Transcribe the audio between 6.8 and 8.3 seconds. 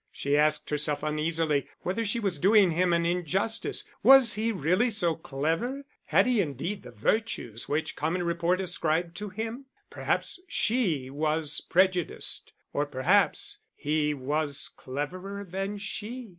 the virtues which common